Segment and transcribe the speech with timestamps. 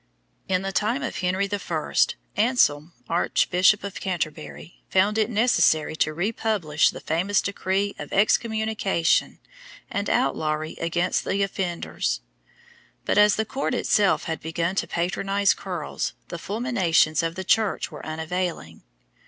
[0.47, 1.93] In the time of Henry I.,
[2.35, 9.37] Anselm, Archbishop of Canterbury, found it necessary to republish the famous decree of excommunication
[9.91, 12.21] and outlawry against the offenders;
[13.05, 17.91] but, as the court itself had begun to patronise curls, the fulminations of the Church
[17.91, 18.81] were unavailing.